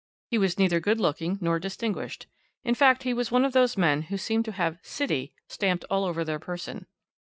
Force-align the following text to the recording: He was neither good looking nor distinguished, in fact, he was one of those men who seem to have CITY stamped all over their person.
He 0.31 0.39
was 0.39 0.57
neither 0.57 0.79
good 0.79 0.99
looking 0.99 1.37
nor 1.41 1.59
distinguished, 1.59 2.25
in 2.63 2.73
fact, 2.73 3.03
he 3.03 3.13
was 3.13 3.31
one 3.31 3.45
of 3.45 3.53
those 3.53 3.77
men 3.77 4.01
who 4.09 4.17
seem 4.17 4.41
to 4.41 4.51
have 4.51 4.79
CITY 4.81 5.31
stamped 5.47 5.85
all 5.91 6.05
over 6.05 6.23
their 6.25 6.39
person. 6.39 6.87